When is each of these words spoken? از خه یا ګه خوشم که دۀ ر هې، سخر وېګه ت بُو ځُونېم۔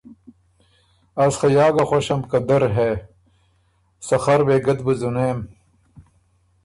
از 1.23 1.33
خه 1.39 1.47
یا 1.57 1.65
ګه 1.75 1.83
خوشم 1.89 2.21
که 2.29 2.37
دۀ 2.47 2.57
ر 2.61 2.63
هې، 2.75 2.91
سخر 4.07 4.39
وېګه 4.47 4.73
ت 4.77 4.79
بُو 4.85 4.93
ځُونېم۔ 4.99 5.39